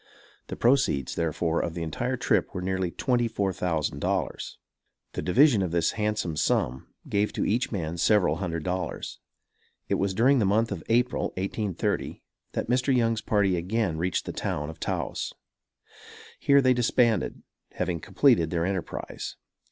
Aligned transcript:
The 0.47 0.55
proceeds, 0.55 1.13
therefore, 1.13 1.59
of 1.59 1.75
the 1.75 1.83
entire 1.83 2.17
trip 2.17 2.55
were 2.55 2.61
nearly 2.63 2.89
twenty 2.89 3.27
four 3.27 3.53
thousand 3.53 3.99
dollars. 3.99 4.57
The 5.13 5.21
division 5.21 5.61
of 5.61 5.69
this 5.69 5.91
handsome 5.91 6.37
sum 6.37 6.87
gave 7.07 7.31
to 7.33 7.45
each 7.45 7.71
man 7.71 7.97
several 7.97 8.37
hundred 8.37 8.63
dollars. 8.63 9.19
It 9.87 9.99
was 9.99 10.15
during 10.15 10.39
the 10.39 10.43
month 10.45 10.71
of 10.71 10.83
April, 10.89 11.25
1830, 11.37 12.23
that 12.53 12.67
Mr. 12.67 12.91
Young's 12.97 13.21
party 13.21 13.55
again 13.55 13.99
reached 13.99 14.25
the 14.25 14.31
town 14.33 14.71
of 14.71 14.79
Taos. 14.79 15.33
Here 16.39 16.63
they 16.63 16.73
disbanded, 16.73 17.43
having 17.73 17.99
completed 17.99 18.49
their 18.49 18.65
enterprise. 18.65 19.35